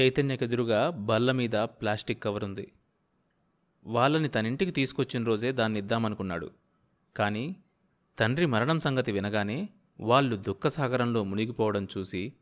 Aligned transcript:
చైతన్యకెదురుగా 0.00 0.90
బల్ల 0.90 1.32
మీద 1.32 1.50
plastic 1.50 2.22
cover 2.22 2.44
ఉంది. 2.44 2.72
వాళ్ళని 3.86 4.28
తనింటికి 4.28 4.70
తీసుకొచ్చిన 4.70 5.24
రోజే 5.24 5.52
దాన్ని 5.52 5.78
ఇద్దామనుకున్నాడు. 5.78 6.50
కానీ 7.16 7.56
తండ్రి 8.18 8.46
మరణం 8.46 8.80
సంగతి 8.80 9.12
వినగానే 9.12 9.68
వాళ్ళు 10.00 10.36
దుఃఖసాగరంలో 10.36 11.24
మునిగిపోవడం 11.24 11.88
చూసి 11.98 12.32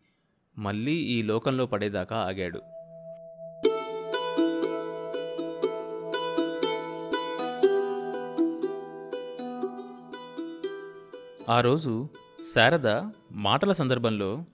మళ్ళీ 0.59 0.93
ఈ 0.93 1.23
లోకంలో 1.23 1.67
పడేదాకా 1.67 2.17
ఆగాడు. 2.17 2.61
ఆ 11.50 11.60
రోజు 11.60 12.08
శారద 12.54 13.10
మాటల 13.32 13.72
సందర్భంలో 13.72 14.44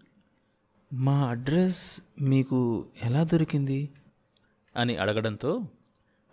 మా 0.92 1.28
అడ్రస్ 1.28 2.00
మీకు 2.22 2.86
ఎలా 3.02 3.24
దొరికింది? 3.24 3.90
అని 4.76 4.96
అడగడంతో 4.96 5.60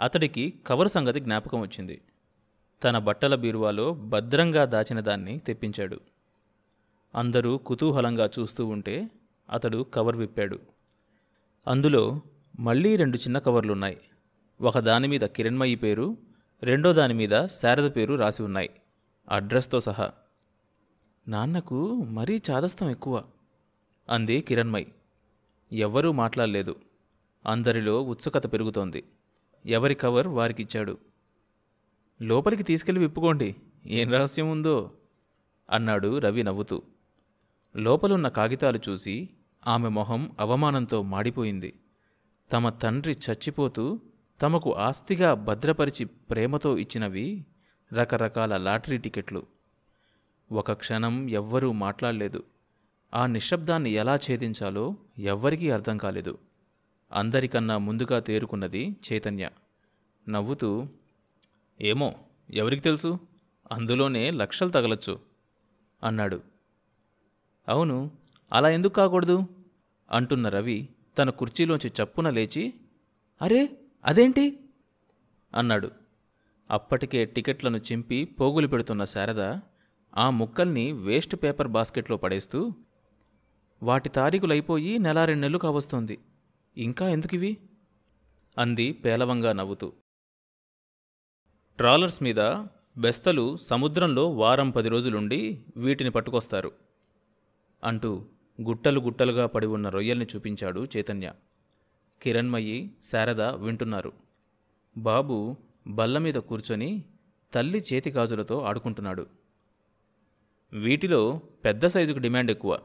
అతడికి 0.01 0.53
కవరు 0.67 0.87
సంగతి 0.87 1.19
జ్ఞాపకం 1.19 1.61
వచ్చింది. 1.61 2.01
తన 2.83 2.97
బట్టల 2.97 3.35
బీరువాలో 3.35 3.93
భద్రంగా 3.93 4.65
దాచిన 4.65 4.99
దాన్ని 4.99 5.39
తెప్పించాడు. 5.39 5.99
అందరూ 7.15 7.57
కుతూహలంగా 7.57 8.29
చూస్తూ 8.39 8.65
ఉంటే 8.65 9.09
అతడు 9.49 9.85
కవర్ 9.93 10.17
విప్పాడు. 10.17 10.59
అందులో 11.67 12.21
మళ్ళీ 12.59 12.95
రెండు 12.95 13.17
చిన్న 13.17 13.39
కవర్లున్నాయి. 13.39 13.97
ఒక 14.61 14.79
దాని 14.79 15.07
మీద 15.07 15.21
కిరణ్మయి 15.21 15.75
పేరు 15.75 16.17
రెండో 16.63 16.93
దాని 16.93 17.13
మీద 17.13 17.45
శారద 17.45 17.91
పేరు 17.95 18.13
రాసి 18.15 18.43
ఉన్నాయి. 18.43 18.69
అడ్రస్తో 19.29 19.79
సహా. 19.79 20.11
నాన్నకు 21.27 21.95
మరీ 21.95 22.41
చాదస్తం 22.51 22.89
ఎక్కువ. 22.89 23.23
అంది 24.09 24.41
కిరణ్మయ్. 24.41 24.85
ఎవ్వరూ 25.73 26.11
మాట్లాడలేదు. 26.11 26.75
అందరిలో 27.45 28.01
ఉత్సుకత 28.01 28.53
పెరుగుతోంది. 28.53 29.03
ఎవరి 29.65 29.95
కవర్ 29.95 30.27
వారికిచ్చాడు? 30.27 30.97
లోపలికి 32.21 32.63
తీసుకెళ్ళి 32.63 33.01
విప్పుకోండి. 33.03 33.55
ఏం 33.85 34.11
రహస్యం 34.11 34.51
ఉందో? 34.51 34.91
అన్నాడు 35.69 36.17
రవి 36.17 36.43
నవ్వుతూ. 36.43 36.81
లోపలున్న 37.75 38.27
కాగితాలు 38.27 38.79
చూసి 38.89 39.29
ఆమె 39.67 39.89
మొహం 39.89 40.31
అవమానంతో 40.39 41.03
మాడిపోయింది. 41.03 41.73
తమ 42.53 42.69
తండ్రి 42.69 43.17
చచ్చిపోతూ 43.29 43.99
తమకు 44.41 44.73
ఆస్తిగా 44.75 45.33
భద్రపరిచి 45.33 46.05
ప్రేమతో 46.05 46.77
ఇచ్చినవి 46.77 47.45
రకరకాల 47.93 48.57
లాటరీ 48.57 48.97
టికెట్లు. 48.97 49.43
ఒక 50.51 50.71
క్షణం 50.71 51.29
ఎవ్వరూ 51.29 51.71
మాట్లాడలేదు. 51.71 52.43
ఆ 53.15 53.25
నిశ్శబ్దాన్ని 53.25 53.89
ఎలా 53.89 54.15
ఛేదించాలో 54.15 54.95
ఎవ్వరికీ 55.19 55.69
అర్థం 55.69 55.97
కాలేదు. 55.97 56.37
అందరికన్నా 57.11 57.77
ముందుగా 57.77 58.19
తేరుకున్నది 58.19 58.95
చైతన్య. 59.11 59.49
నవ్వుతూ 60.29 60.87
ఏమో 61.81 62.15
ఎవరికి 62.53 62.81
తెలుసు? 62.81 63.19
అందులోనే 63.71 64.31
లక్షలు 64.31 64.69
తగలచ్చు 64.69 65.19
అన్నాడు. 66.03 66.41
అవును 67.69 68.11
అలా 68.53 68.69
ఎందుకు 68.69 68.93
కాకూడదు? 68.93 69.43
అంటున్న 70.11 70.49
రవి 70.49 70.89
తన 71.17 71.29
కుర్చీలోంచి 71.29 71.91
చప్పున 72.03 72.29
లేచి 72.29 72.73
అరే 73.41 73.69
అదేంటి? 74.05 74.59
అన్నాడు. 75.53 75.91
అప్పటికే 76.71 77.25
టికెట్లను 77.25 77.77
చింపి 77.77 78.25
పోగులు 78.25 78.67
పెడుతున్న 78.67 79.03
శారద 79.03 79.41
ఆ 80.17 80.29
ముక్కల్ని 80.29 80.91
వేస్ట్ 80.91 81.35
పేపర్ 81.35 81.67
బాస్కెట్లో 81.67 82.17
పడేస్తూ 82.17 82.73
వాటి 83.83 84.09
తారీఖులైపోయి 84.09 84.99
నెల 84.99 85.25
రెండు 85.25 85.41
నెలలు 85.41 85.57
కావస్తోంది. 85.57 86.19
ఇంకా 86.77 87.09
ఎందుకివి? 87.09 87.57
అంది 88.57 88.91
పేలవంగా 88.91 89.53
నవ్వుతూ. 89.53 89.93
ట్రాలర్స్ 91.77 92.23
మీద 92.23 92.65
బెస్తలు 92.97 93.55
సముద్రంలో 93.55 94.29
వారం 94.29 94.71
పది 94.71 94.89
రోజులుండి 94.89 95.65
వీటిని 95.77 96.09
పట్టుకొస్తారు 96.09 96.71
అంటూ 97.83 98.25
గుట్టలు 98.61 98.99
గుట్టలుగా 98.99 99.45
పడి 99.45 99.67
ఉన్న 99.67 99.89
రొయ్యల్ని 99.89 100.27
చూపించాడు 100.35 100.87
చైతన్య. 100.97 101.33
కిరణ్మయి 102.21 102.91
శారద 103.11 103.41
వింటున్నారు. 103.41 104.13
బాబు 104.97 105.57
బల్ల 105.87 106.17
మీద 106.17 106.33
కూర్చొని 106.33 107.03
తల్లి 107.53 107.83
చేతి 107.93 108.09
గాజులతో 108.09 108.59
ఆడుకుంటున్నాడు. 108.59 109.27
వీటిలో 110.73 111.41
పెద్ద 111.65 111.85
సైజుకు 111.85 112.19
డిమాండ్ 112.19 112.51
ఎక్కువ. 112.51 112.79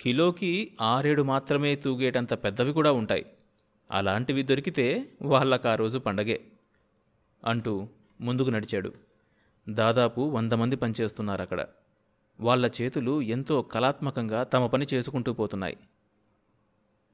కిలోకి 0.00 0.76
ఆరేడు 0.80 1.22
మాత్రమే 1.22 1.76
తూగేటంత 1.76 2.34
పెద్దవి 2.34 2.72
కూడా 2.72 2.92
ఉంటాయి. 2.92 3.26
అలాంటివి 3.90 4.42
దొరికితే 4.42 5.08
వాళ్ళకు 5.22 5.68
ఆ 5.68 5.74
రోజు 5.74 5.98
పండగే 5.98 6.40
అంటూ 7.44 7.88
ముందుకు 8.20 8.50
నడిచాడు. 8.50 8.92
దాదాపు 9.68 10.20
వంద 10.20 10.52
మంది 10.52 10.76
పనిచేస్తున్నారు 10.76 11.42
అక్కడ 11.42 11.66
వాళ్ళ 12.40 12.70
చేతులు 12.80 13.22
ఎంతో 13.22 13.62
కళాత్మకంగా 13.62 14.42
తమ 14.42 14.66
పని 14.66 14.86
చేసుకుంటూ 14.94 15.32
పోతున్నాయి. 15.32 15.76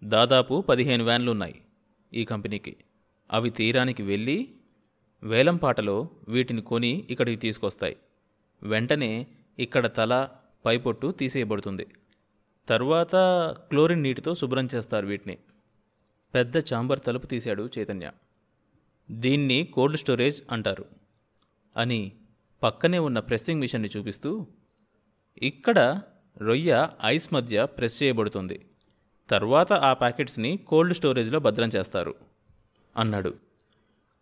దాదాపు 0.04 0.60
పదిహేను 0.60 1.04
వ్యాన్లున్నాయి 1.04 1.60
ఈ 2.12 2.25
కంపెనీకి. 2.25 2.76
అవి 3.32 3.50
తీరానికి 3.50 4.03
వెళ్ళి 4.03 4.49
వేలంపాటలో 5.22 6.10
వీటిని 6.28 6.62
కొని 6.62 7.06
ఇక్కడికి 7.10 7.37
తీసుకొస్తాయి. 7.37 7.97
వెంటనే 8.62 9.26
ఇక్కడ 9.59 9.87
తల 9.87 10.28
పైపొట్టు 10.66 11.10
తీసేయబడుతుంది. 11.10 11.87
తరువాత 12.69 13.17
క్లోరిన్ 13.69 14.03
నీటితో 14.03 14.34
శుభ్రం 14.34 14.69
చేస్తారు 14.75 15.06
వీటిని. 15.06 15.39
పెద్ద 16.34 16.56
చాంబర్ 16.56 17.00
తలుపు 17.06 17.27
తీశాడు 17.27 17.69
చైతన్య. 17.78 18.11
దీన్ని 19.11 19.65
కోల్డ్ 19.65 19.99
స్టోరేజ్ 19.99 20.43
అంటారు 20.50 20.84
అని 21.77 22.12
పక్కనే 22.62 22.99
ఉన్న 22.99 23.19
ప్రెస్సింగ్ 23.19 23.61
మిషన్ని 23.61 23.91
చూపిస్తూ 23.97 24.47
ఇక్కడ 25.43 26.03
రొయ్య 26.39 26.89
ఐస్ 27.05 27.34
మధ్య 27.34 27.65
ప్రెస్ 27.65 28.03
చేయబడుతుంది. 28.03 28.67
తర్వాత 29.31 29.73
ఆ 29.73 29.93
ప్యాకెట్స్ని 29.93 30.56
కోల్డ్ 30.56 30.94
స్టోరేజ్లో 30.94 31.39
భద్రం 31.39 31.69
చేస్తారు 31.69 32.15
అన్నాడు. 32.97 33.34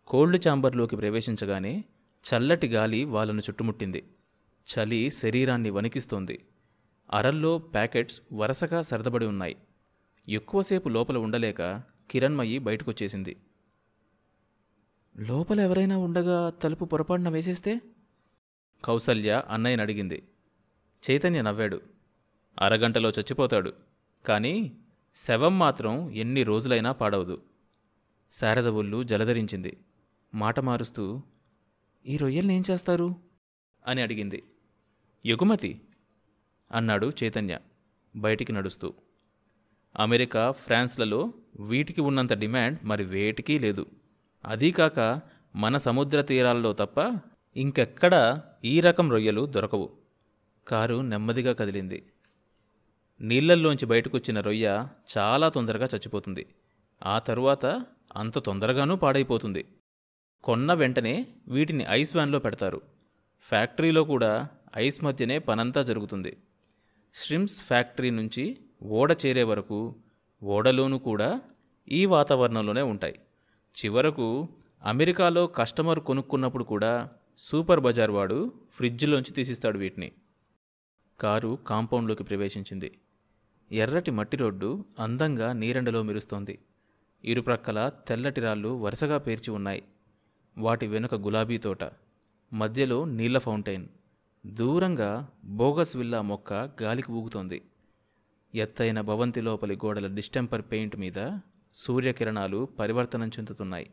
కోల్డ్ 0.07 0.47
చాంబర్లోకి 0.49 0.97
ప్రవేశించగానే 0.97 1.85
చల్లటి 2.25 2.69
గాలి 2.69 3.05
వాళ్ళను 3.05 3.41
చుట్టుముట్టింది. 3.41 4.05
చలి 4.71 5.11
శరీరాన్ని 5.11 5.71
వణికిస్తోంది. 5.71 6.45
అరల్లో 7.11 7.59
ప్యాకెట్స్ 7.59 8.23
వరుసగా 8.33 8.83
సర్దబడి 8.83 9.27
ఉన్నాయి. 9.27 9.57
ఎక్కువసేపు 10.29 10.89
లోపల 10.89 11.19
ఉండలేక 11.19 11.83
కిరణ్మయి 12.11 12.59
బయటకొచ్చేసింది. 12.59 13.37
లోపల 15.17 15.61
ఎవరైనా 15.61 15.99
ఉండగా 15.99 16.51
తలుపు 16.51 16.85
పొరపాటున 16.85 17.29
వేసేస్తే? 17.29 17.81
కౌసల్య 18.85 19.43
అన్నయ్యని 19.49 19.83
అడిగింది. 19.83 20.29
చైతన్య 21.11 21.43
నవ్వాడు. 21.43 21.81
అరగంటలో 22.61 23.11
చచ్చిపోతాడు. 23.11 23.73
కానీ 24.27 24.73
శవం 25.17 25.59
మాత్రం 25.59 26.11
ఎన్ని 26.11 26.43
రోజులైనా 26.43 26.93
పాడవదు. 26.93 27.43
శారద 28.31 28.67
ఒళ్ళు 28.67 29.03
జలధరించింది. 29.03 29.79
మాట 30.35 30.61
మారుస్తూ 30.61 31.23
ఈ 32.07 32.17
రొయ్యల్ని 32.17 32.55
ఏం 32.55 32.63
చేస్తారు? 32.71 33.15
అని 33.87 34.03
అడిగింది. 34.03 34.43
ఎగుమతి 35.27 35.81
అన్నాడు 36.73 37.13
చైతన్య 37.25 37.59
బయటికి 38.17 38.53
నడుస్తూ. 38.53 38.95
అమెరికా 39.99 40.51
ఫ్రాన్స్లలో 40.51 41.33
వీటికి 41.61 42.01
ఉన్నంత 42.01 42.33
డిమాండ్ 42.33 42.79
మరి 42.85 43.05
వేటికీ 43.05 43.59
లేదు. 43.59 43.87
అదీకాక 44.45 45.21
మన 45.57 45.77
సముద్ర 45.77 46.23
తీరాల్లో 46.23 46.73
తప్ప 46.73 47.21
ఇంకెక్కడా 47.57 48.43
ఈ 48.65 48.81
రకం 48.81 49.11
రొయ్యలు 49.11 49.47
దొరకవు. 49.47 49.91
కారు 50.69 51.01
నెమ్మదిగా 51.01 51.53
కదిలింది. 51.53 52.07
నీళ్ళల్లోంచి 53.21 53.87
బయటకొచ్చిన 53.87 54.41
రొయ్య 54.41 54.89
చాలా 55.19 55.49
తొందరగా 55.49 55.87
చచ్చిపోతుంది. 55.87 56.47
ఆ 57.05 57.19
తరువాత 57.19 57.67
అంత 58.17 58.39
తొందరగానూ 58.39 58.97
పాడైపోతుంది. 58.97 59.65
కొన్న 60.45 60.73
వెంటనే 60.73 61.27
వీటిని 61.49 61.87
ఐస్ 61.89 62.17
వ్యాన్లో 62.17 62.39
పెడతారు. 62.39 62.81
ఫ్యాక్టరీలో 63.41 64.05
కూడా 64.05 64.49
ఐస్ 64.77 65.05
మధ్యనే 65.05 65.39
పనంతా 65.39 65.83
జరుగుతుంది. 65.83 66.37
ష్రిమ్స్ 67.15 67.63
ఫ్యాక్టరీ 67.63 68.11
నుంచి 68.11 68.59
ఓడ 68.83 69.17
చేరే 69.27 69.43
వరకు 69.43 69.95
ఓడలోనూ 70.43 70.99
కూడా 70.99 71.41
ఈ 71.89 72.07
వాతావరణంలోనే 72.07 72.83
ఉంటాయి. 72.83 73.21
చివరకు 73.85 74.49
అమెరికాలో 74.83 75.47
కస్టమర్ 75.47 76.01
కొనుక్కున్నప్పుడు 76.01 76.65
కూడా 76.65 77.11
సూపర్ 77.39 77.81
బజార్ 77.81 78.11
వాడు 78.11 78.53
ఫ్రిడ్జ్లోంచి 78.73 79.33
తీసిస్తాడు 79.33 79.79
వీటిని. 79.79 80.13
కారు 81.21 81.59
కాంపౌండ్లోకి 81.67 82.25
ప్రవేశించింది. 82.25 82.99
ఎర్రటి 83.73 84.11
మట్టి 84.11 84.37
రోడ్డు 84.37 84.85
అందంగా 84.99 85.53
నీరెండలో 85.53 86.03
మెరుస్తోంది. 86.03 86.59
ఇరుప్రక్కల 87.25 87.91
తెల్లటి 88.09 88.41
రాళ్ళు 88.41 88.69
వరుసగా 88.69 89.19
పేర్చి 89.19 89.51
ఉన్నాయి. 89.51 89.83
వాటి 90.59 90.87
వెనుక 90.87 91.15
గులాబీ 91.15 91.59
తోట. 91.59 91.85
మధ్యలో 92.53 93.05
నీళ్ళ 93.05 93.39
ఫౌంటైన్. 93.39 93.89
దూరంగా 94.47 95.29
బోగస్ 95.45 95.97
విల్లా 95.97 96.23
మొక్క 96.23 96.53
గాలికి 96.53 97.13
ఊగుతోంది. 97.13 97.63
ఎత్తైన 98.55 99.01
భవంతి 99.01 99.41
లోపలి 99.41 99.75
గోడల 99.75 100.07
డిస్టెంపర్ 100.07 100.63
పెయింట్ 100.63 100.97
మీద 100.97 101.39
సూర్యకిరణాలు 101.75 102.69
పరివర్తనం 102.79 103.29
చెందుతున్నాయి. 103.29 103.91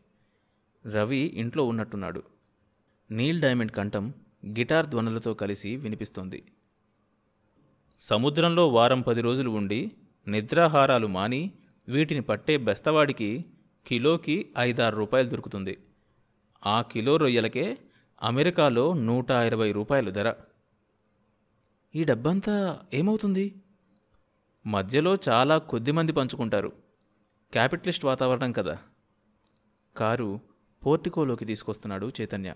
రవి 0.91 1.17
ఇంట్లో 1.17 1.67
ఉన్నట్టున్నాడు. 1.67 2.23
నీల్ 3.11 3.41
డైమండ్ 3.41 3.71
కంఠం 3.71 4.13
గిటార్ 4.47 4.85
ధ్వనులతో 4.85 5.33
కలిసి 5.33 5.75
వినిపిస్తోంది. 5.75 6.43
సముద్రంలో 7.99 8.67
వారం 8.67 9.01
పది 9.01 9.21
రోజులు 9.21 9.49
ఉండి 9.49 9.91
నిద్రాహారాలు 10.27 11.07
మాని 11.07 11.51
వీటిని 11.87 12.21
పట్టే 12.21 12.57
బెస్తవాడికి 12.57 13.45
కిలోకి 13.87 14.49
ఐదారు 14.59 14.95
రూపాయలు 14.95 15.29
దొరుకుతుంది. 15.29 15.77
ఆ 16.65 16.81
కిలో 16.81 17.17
రొయ్యలకే 17.17 17.77
అమెరికాలో 18.23 18.93
నూట 18.93 19.31
ఇరవై 19.31 19.71
రూపాయలు 19.71 20.11
ధర. 20.11 20.33
ఈ 21.95 22.03
డబ్బంతా 22.03 22.79
ఏమవుతుంది? 22.93 23.55
మధ్యలో 24.67 25.17
చాలా 25.29 25.57
కొద్దిమంది 25.57 26.11
పంచుకుంటారు. 26.11 26.71
క్యాపిటలిస్ట్ 27.51 28.05
వాతావరణం 28.05 28.51
కదా. 28.51 28.77
కారు 29.97 30.39
పోర్టికోలోకి 30.85 31.45
తీసుకొస్తున్నాడు 31.45 32.11
చైతన్య. 32.21 32.55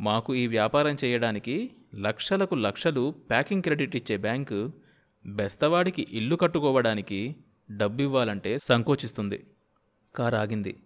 మాకు 0.00 0.34
ఈ 0.34 0.46
వ్యాపారం 0.46 0.96
చేయడానికి 1.04 1.70
లక్షలకు 1.94 2.54
లక్షలు 2.54 3.14
ప్యాకింగ్ 3.30 3.62
క్రెడిట్ 3.62 3.96
ఇచ్చే 3.96 4.16
బ్యాంకు 4.16 4.72
బెస్తవాడికి 5.26 6.06
ఇల్లు 6.10 6.36
కట్టుకోవడానికి 6.36 7.36
డబ్బు 7.76 8.02
ఇవ్వాలంటే 8.02 8.58
సంకోచిస్తుంది. 8.58 9.46
కారు 10.14 10.36
ఆగింది. 10.36 10.82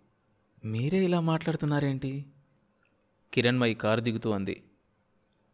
మీరే 0.65 1.05
ఇలా 1.05 1.21
మాట్లాడుతున్నారేంటి? 1.21 2.27
కిరణ్మయి 3.35 3.75
కారు 3.75 4.01
దిగుతూ 4.01 4.31
అంది. 4.31 4.63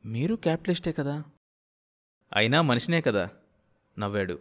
మీరు 0.07 0.35
క్యాపిటలిస్టే 0.35 0.93
కదా? 0.93 1.25
అయినా 2.33 2.63
మనిషినే 2.63 3.01
కదా? 3.01 3.29
నవ్వాడు. 3.99 4.39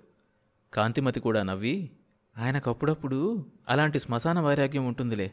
కాంతిమతి 0.73 1.19
కూడా 1.19 1.43
నవ్వి 1.43 1.91
ఆయనకప్పుడప్పుడు 2.37 3.45
అలాంటి 3.69 3.99
శ్మశాన 3.99 4.39
వైరాగ్యం 4.39 4.85
ఉంటుందిలే 4.85 5.31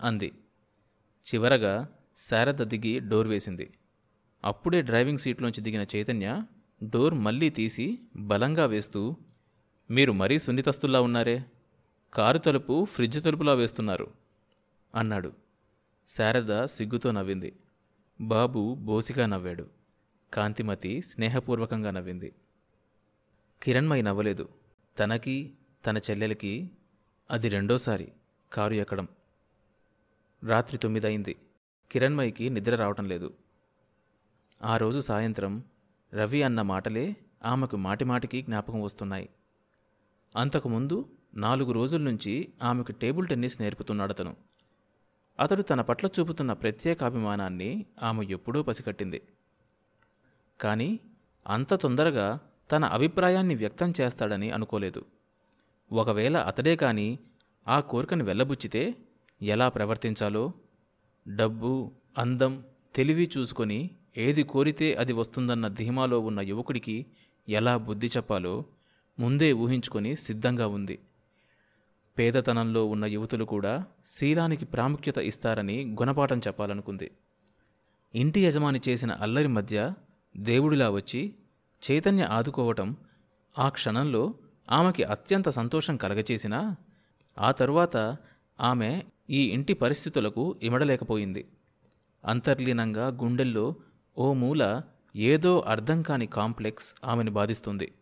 అంది. 0.00 0.32
చివరగా 1.34 1.88
శారద 2.16 2.54
దిగి 2.54 2.98
డోర్ 2.98 3.28
వేసింది. 3.28 3.74
అప్పుడే 4.44 4.82
డ్రైవింగ్ 4.82 5.18
సీట్లోంచి 5.18 5.60
దిగిన 5.60 5.86
చైతన్య 5.96 6.42
డోర్ 6.82 7.14
మళ్ళీ 7.14 7.50
తీసి 7.50 7.98
బలంగా 8.16 8.66
వేస్తూ 8.66 9.16
మీరు 9.90 10.12
మరీ 10.12 10.38
సున్నితస్తుల్లా 10.38 11.00
ఉన్నారే 11.00 11.44
కారు 12.14 12.38
తలుపు 12.38 12.84
ఫ్రిడ్జ్ 12.84 13.24
తలుపులా 13.24 13.54
వేస్తున్నారు 13.54 14.10
అన్నాడు. 14.94 15.43
శారద 16.08 16.64
సిగ్గుతో 16.64 17.10
నవ్వింది. 17.10 17.56
బాబు 18.20 18.76
బోసిగా 18.80 19.26
నవ్వాడు. 19.26 19.66
కాంతిమతి 20.34 21.02
స్నేహపూర్వకంగా 21.02 21.90
నవ్వింది. 21.90 22.32
కిరణ్మయి 23.62 24.02
నవ్వలేదు. 24.02 24.48
తనకి 24.98 25.52
తన 25.86 25.98
చెల్లెలకి 25.98 26.70
అది 27.30 27.48
రెండోసారి 27.48 28.12
కారు 28.52 28.74
ఎక్కడం. 28.74 29.08
రాత్రి 30.44 30.78
తొమ్మిదయింది. 30.78 31.36
కిరణ్మయికి 31.92 32.50
నిద్ర 32.50 32.74
రావటం 32.74 33.04
లేదు. 33.04 33.34
ఆ 34.62 34.76
రోజు 34.76 35.00
సాయంత్రం 35.00 35.64
రవి 36.14 36.42
అన్న 36.42 36.62
మాటలే 36.62 37.16
ఆమెకు 37.44 37.76
మాటిమాటికి 37.76 38.42
జ్ఞాపకం 38.42 38.80
వస్తున్నాయి. 38.80 39.28
అంతకుముందు 40.36 41.08
నాలుగు 41.34 41.72
రోజుల 41.72 42.00
నుంచి 42.00 42.48
ఆమెకు 42.62 42.92
టేబుల్ 42.92 43.28
టెన్నిస్ 43.28 43.60
నేర్పుతున్నాడతను. 43.60 44.36
అతడు 45.40 45.62
తన 45.62 45.80
పట్ల 45.80 46.06
చూపుతున్న 46.06 46.52
ప్రత్యేక 46.52 47.04
అభిమానాన్ని 47.04 47.86
ఆమె 48.02 48.26
ఎప్పుడూ 48.26 48.62
పసిగట్టింది. 48.62 49.22
కానీ 50.60 50.98
అంత 51.46 51.74
తొందరగా 51.74 52.38
తన 52.72 52.84
అభిప్రాయాన్ని 52.84 53.54
వ్యక్తం 53.54 53.92
చేస్తాడని 54.00 54.50
అనుకోలేదు. 54.50 55.04
ఒకవేళ 55.92 56.36
అతడే 56.36 56.76
కాని 56.76 57.18
ఆ 57.68 57.80
కోరికను 57.80 58.24
వెళ్ళబుచ్చితే 58.24 58.94
ఎలా 59.42 59.68
ప్రవర్తించాలో? 59.68 60.52
డబ్బు 61.28 61.92
అందం 62.18 62.64
తెలివి 62.94 63.30
చూసుకొని 63.38 63.90
ఏది 64.16 64.42
కోరితే 64.42 64.94
అది 64.94 65.12
వస్తుందన్న 65.12 65.68
ధీమాలో 65.68 66.20
ఉన్న 66.20 66.40
యువకుడికి 66.40 67.06
ఎలా 67.48 67.76
బుద్ధి 67.76 68.06
చెప్పాలో 68.06 68.64
ముందే 69.18 69.52
ఊహించుకొని 69.52 70.16
సిద్ధంగా 70.16 70.66
ఉంది. 70.66 70.98
పేదతనంలో 72.18 72.86
ఉన్న 72.86 73.04
యువతులు 73.04 73.44
కూడా 73.44 73.84
శీలానికి 74.06 74.64
ప్రాముఖ్యత 74.64 75.18
ఇస్తారని 75.18 75.96
గుణపాఠం 76.00 76.38
చెప్పాలనుకుంది. 76.38 77.10
ఇంటి 78.14 78.40
యజమాని 78.40 78.80
చేసిన 78.88 79.12
అల్లరి 79.12 79.48
మధ్య 79.48 79.92
దేవుడిలా 80.36 80.90
వచ్చి 80.90 81.34
చైతన్య 81.90 82.22
ఆదుకోవటం 82.22 82.96
ఆ 83.58 83.68
క్షణంలో 83.68 84.34
ఆమెకి 84.70 85.02
అత్యంత 85.02 85.48
సంతోషం 85.48 85.96
కలగచేసినా 85.96 86.76
ఆ 87.38 87.50
తరువాత 87.50 88.16
ఆమె 88.60 89.02
ఈ 89.30 89.42
ఇంటి 89.42 89.74
పరిస్థితులకు 89.74 90.56
ఇమడలేకపోయింది. 90.62 91.48
అంతర్లీనంగా 92.24 93.08
గుండెల్లో 93.08 93.74
ఓ 94.18 94.32
మూల 94.32 94.82
ఏదో 95.16 95.60
అర్థం 95.60 96.02
కాని 96.02 96.26
కాంప్లెక్స్ 96.26 96.94
ఆమెను 97.04 97.30
బాధిస్తుంది. 97.30 97.92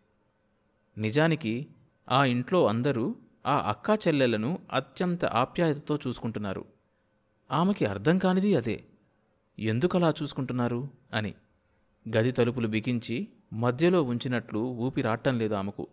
నిజానికి 0.98 1.66
ఆ 2.10 2.24
ఇంట్లో 2.24 2.66
అందరూ 2.66 3.16
ఆ 3.46 3.68
అక్కా 3.68 3.94
చెల్లెలను 3.94 4.58
అత్యంత 4.72 5.24
ఆప్యాయతతో 5.24 5.98
చూసుకుంటున్నారు. 6.06 6.64
ఆమెకి 7.50 7.84
అర్థం 7.84 8.18
కానిది 8.18 8.56
అదే. 8.56 8.84
ఎందుకలా 9.58 10.14
చూసుకుంటున్నారు? 10.22 10.88
అని 11.12 11.34
గది 12.16 12.32
తలుపులు 12.32 12.68
బిగించి 12.68 13.28
మధ్యలో 13.52 14.02
ఉంచినట్లు 14.02 14.58
ఊపిరాటం 14.58 15.38
లేదు 15.38 15.54
ఆమెకు. 15.54 15.86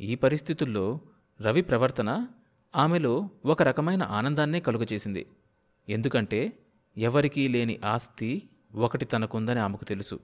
ఈ 0.00 0.14
పరిస్థితుల్లో 0.14 1.00
రవి 1.40 1.62
ప్రవర్తన 1.62 2.28
ఆమెలో 2.76 3.28
ఒక 3.46 3.62
రకమైన 3.62 4.02
ఆనందాన్నే 4.02 4.60
కలుగచేసింది 4.60 5.26
ఎందుకంటే 5.88 6.52
ఎవరికీ 6.98 7.48
లేని 7.48 7.80
ఆస్తి 7.84 8.48
ఒకటి 8.74 9.04
తనకుందని 9.04 9.60
ఆమెకు 9.60 9.84
తెలుసు. 9.84 10.20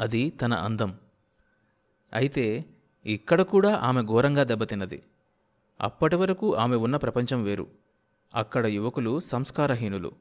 అది 0.00 0.30
తన 0.30 0.54
అందం. 0.54 0.98
అయితే 2.12 2.64
ఇక్కడ 3.06 3.42
కూడా 3.42 3.76
ఆమె 3.76 4.02
ఘోరంగా 4.02 4.42
దెబ్బతిన్నది. 4.44 5.02
అప్పటి 5.80 6.16
వరకు 6.16 6.54
ఆమె 6.54 6.76
ఉన్న 6.76 6.96
ప్రపంచం 6.96 7.42
వేరు. 7.42 7.66
అక్కడ 8.34 8.66
యువకులు 8.66 9.20
సంస్కారహీనులు. 9.20 10.12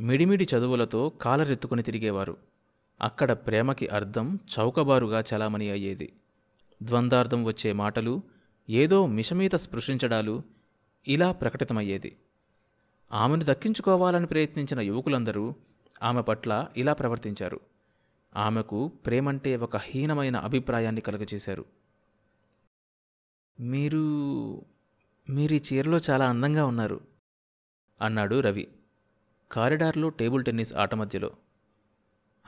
మిడిమిడి 0.00 0.44
చదువులతో 0.44 1.08
కాలరెత్తుకుని 1.08 1.82
తిరిగేవారు. 1.82 2.36
అక్కడ 3.00 3.32
ప్రేమకి 3.32 3.86
అర్థం 3.86 4.38
చౌకబారుగా 4.58 5.20
చలామణి 5.20 5.70
అయ్యేది. 5.70 6.12
ద్వందార్థం 6.82 7.44
వచ్చే 7.44 7.72
మాటలు 7.72 8.22
ఏదో 8.70 9.06
మిషమీత 9.06 9.54
స్పృశించడాలు 9.54 10.42
ఇలా 11.08 11.32
ప్రకటితమయ్యేది. 11.32 12.16
ఆమెను 13.12 13.44
దక్కించుకోవాలని 13.44 14.26
ప్రయత్నించిన 14.26 14.80
యువకులందరూ 14.80 15.54
ఆమె 16.02 16.20
పట్ల 16.20 16.66
ఇలా 16.76 16.92
ప్రవర్తించారు. 16.92 17.60
ఆమెకు 18.36 18.88
ప్రేమంటే 18.88 19.56
ఒక 19.56 19.76
హీనమైన 19.76 20.36
అభిప్రాయాన్ని 20.36 21.00
కలుగచేశారు 21.00 21.64
మీరు 23.60 24.62
మీరు 25.30 25.54
ఈ 25.54 25.60
చీరలో 25.72 25.98
చాలా 26.10 26.28
అందంగా 26.28 26.66
ఉన్నారు 26.66 27.00
అన్నాడు 28.02 28.40
రవి. 28.40 28.68
కారిడార్లో 29.52 30.08
టేబుల్ 30.08 30.44
టెన్నిస్ 30.44 30.74
ఆట 30.74 30.94
మధ్యలో. 30.94 31.32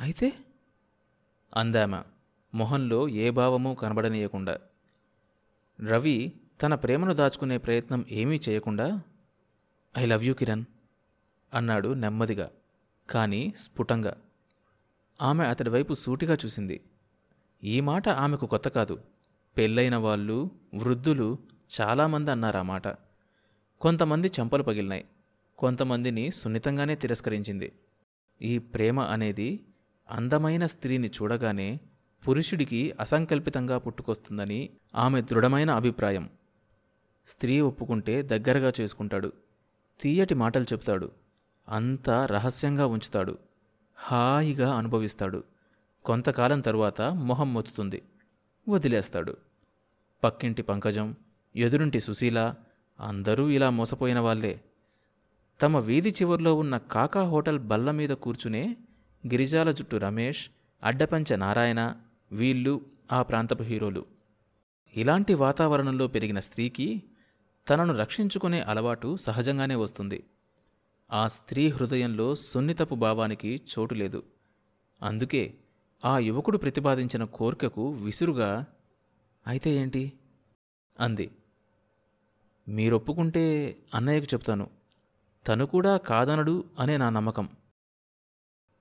అయితే? 0.00 0.32
అందామ. 1.56 2.02
మొహంలో 2.54 3.08
ఏ 3.08 3.30
భావమూ 3.30 3.74
కనబడనీయకుండా. 3.74 4.58
రవి 5.80 6.32
తన 6.62 6.74
ప్రేమను 6.74 7.14
దాచుకునే 7.14 7.58
ప్రయత్నం 7.58 8.04
ఏమీ 8.10 8.40
చేయకుండా 8.48 9.02
ఐ 9.98 10.06
లవ్ 10.06 10.24
యూ 10.24 10.34
కిరణ్ 10.34 10.64
అన్నాడు 11.54 11.88
నెమ్మదిగా 11.88 12.50
కానీ 13.10 13.54
స్ఫుటంగా. 13.56 14.16
ఆమె 15.22 15.44
అతడి 15.44 15.70
వైపు 15.70 15.94
సూటిగా 15.94 16.36
చూసింది. 16.44 16.80
ఈ 17.64 17.80
మాట 17.80 18.08
ఆమెకు 18.08 18.46
కొత్త 18.46 18.68
కాదు. 18.68 19.02
పెళ్ళైన 19.56 19.96
వాళ్ళు 19.96 20.50
వృద్ధులు 20.74 21.38
చాలామంది 21.80 22.30
అన్నారు 22.30 22.58
ఆ 22.58 22.62
మాట. 22.62 22.88
కొంతమంది 23.80 24.28
చెంపలు 24.28 24.62
పగిలినాయి. 24.62 25.04
కొంతమందిని 25.58 26.30
సున్నితంగానే 26.30 26.94
తిరస్కరించింది. 26.94 27.72
ఈ 28.42 28.58
ప్రేమ 28.58 29.00
అనేది 29.00 29.64
అందమైన 30.10 30.66
స్త్రీని 30.66 31.08
చూడగానే 31.08 31.80
పురుషుడికి 32.28 32.94
అసంకల్పితంగా 33.00 33.78
పుట్టుకొస్తుందని 33.78 34.70
ఆమె 34.94 35.22
దృఢమైన 35.22 35.70
అభిప్రాయం. 35.70 36.30
స్త్రీ 37.26 37.60
ఒప్పుకుంటే 37.60 38.22
దగ్గరగా 38.22 38.72
చేసుకుంటాడు. 38.80 39.32
తీయటి 40.00 40.34
మాటలు 40.34 40.64
చెప్తాడు 40.64 41.10
అంతా 41.68 42.26
రహస్యంగా 42.26 42.86
ఉంచుతాడు. 42.86 43.38
హాయిగా 43.96 44.74
అనుభవిస్తాడు. 44.74 45.44
కొంతకాలం 46.04 46.60
తరువాత 46.60 47.02
మొహం 47.02 47.54
మొత్తుతుంది. 47.54 48.02
వదిలేస్తాడు. 48.68 49.36
పక్కింటి 50.24 50.62
పంకజం 50.62 51.16
ఎదురుంటి 51.56 52.00
సుశీల 52.00 52.54
అందరూ 53.00 53.48
ఇలా 53.48 53.70
మోసపోయిన 53.70 54.18
వాళ్ళే. 54.18 54.60
తమ 55.62 55.78
వీధి 55.78 56.08
చివర్లో 56.08 56.54
ఉన్న 56.54 56.76
కాకా 56.76 57.22
హోటల్ 57.22 57.58
బల్ల 57.58 57.90
మీద 57.90 58.08
కూర్చునే 58.08 58.76
గిరిజాల 59.26 59.70
జుట్టు 59.70 59.96
రమేష్ 59.96 60.50
అడ్డపంచ 60.82 61.36
నారాయణ 61.36 61.96
వీళ్ళు 62.32 62.80
ఆ 63.12 63.22
ప్రాంతపు 63.22 63.62
హీరోలు. 63.62 64.04
ఇలాంటి 64.96 65.34
వాతావరణంలో 65.34 66.06
పెరిగిన 66.06 66.40
స్త్రీకి 66.40 67.02
తనను 67.70 67.94
రక్షించుకునే 67.94 68.60
అలవాటు 68.60 69.16
సహజంగానే 69.16 69.74
వస్తుంది. 69.74 70.24
ఆ 71.12 71.28
స్త్రీ 71.28 71.68
హృదయంలో 71.68 72.34
సున్నితపు 72.34 72.94
భావానికి 72.94 73.60
చోటు 73.78 73.94
లేదు. 73.94 74.22
అందుకే 75.02 75.54
ఆ 76.04 76.18
యువకుడు 76.18 76.58
ప్రతిపాదించిన 76.58 77.24
కోరికకు 77.24 77.90
విసురుగా 77.90 78.64
అయితే 79.46 79.70
ఏంటి? 79.70 80.12
అంది. 81.00 81.30
మీరొప్పుకుంటే 82.70 83.76
అన్నయ్యకు 83.94 84.26
చెప్తాను. 84.26 84.70
తను 85.48 85.66
కూడా 85.66 85.96
కాదనడు 85.96 86.64
అనే 86.78 86.96
నా 86.96 87.10
నమ్మకం. 87.10 87.48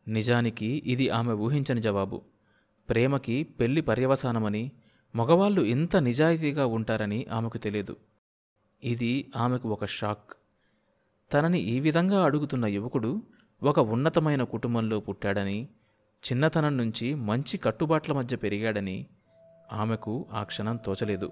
నిజానికి 0.07 0.83
ఇది 0.85 1.09
ఆమె 1.09 1.33
ఊహించని 1.33 1.81
జవాబు. 1.81 2.21
ప్రేమకి 2.89 3.43
పెళ్ళి 3.43 3.81
పర్యవసానమని 3.81 4.71
మగవాళ్ళు 5.15 5.61
ఇంత 5.61 5.95
నిజాయితీగా 5.95 6.65
ఉంటారని 6.65 7.25
ఆమెకు 7.31 7.57
తెలియదు. 7.57 7.97
ఇది 8.83 9.31
ఆమెకు 9.35 9.69
ఒక 9.69 9.85
షాక్. 9.85 10.33
తనని 11.33 11.59
ఈ 11.59 11.79
విధంగా 11.79 12.23
అడుగుతున్న 12.23 12.65
యువకుడు 12.65 13.21
ఒక 13.63 13.79
ఉన్నతమైన 13.79 14.43
కుటుంబంలో 14.43 14.99
పుట్టాడని 14.99 15.67
చిన్నతనం 16.31 16.77
నుంచి 16.77 17.13
మంచి 17.13 17.57
కట్టుబాట్ల 17.57 18.13
మధ్య 18.13 18.35
పెరిగాడని 18.35 19.05
ఆమెకు 19.71 20.27
ఆ 20.31 20.43
క్షణం 20.43 20.75
తోచలేదు. 20.75 21.31